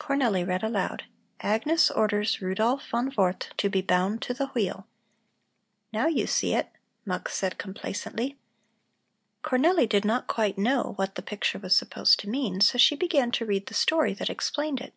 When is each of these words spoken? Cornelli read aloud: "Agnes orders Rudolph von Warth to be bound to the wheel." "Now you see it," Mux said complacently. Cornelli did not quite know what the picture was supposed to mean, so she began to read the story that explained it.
Cornelli 0.00 0.42
read 0.42 0.62
aloud: 0.64 1.04
"Agnes 1.40 1.90
orders 1.90 2.40
Rudolph 2.40 2.88
von 2.88 3.12
Warth 3.14 3.54
to 3.58 3.68
be 3.68 3.82
bound 3.82 4.22
to 4.22 4.32
the 4.32 4.46
wheel." 4.54 4.86
"Now 5.92 6.06
you 6.06 6.26
see 6.26 6.54
it," 6.54 6.72
Mux 7.04 7.34
said 7.34 7.58
complacently. 7.58 8.38
Cornelli 9.44 9.86
did 9.86 10.06
not 10.06 10.28
quite 10.28 10.56
know 10.56 10.94
what 10.96 11.14
the 11.16 11.20
picture 11.20 11.58
was 11.58 11.76
supposed 11.76 12.18
to 12.20 12.30
mean, 12.30 12.62
so 12.62 12.78
she 12.78 12.96
began 12.96 13.30
to 13.32 13.44
read 13.44 13.66
the 13.66 13.74
story 13.74 14.14
that 14.14 14.30
explained 14.30 14.80
it. 14.80 14.94